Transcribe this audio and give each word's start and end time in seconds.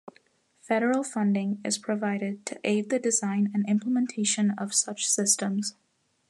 Federal 0.61 1.03
funding 1.03 1.61
is 1.63 1.77
provided 1.77 2.43
to 2.47 2.59
aid 2.63 2.89
the 2.89 2.97
design 2.97 3.51
and 3.53 3.69
implementation 3.69 4.49
of 4.57 4.73
such 4.73 5.05
systems. 5.07 5.75